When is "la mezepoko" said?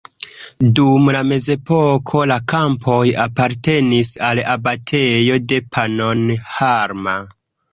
1.15-2.23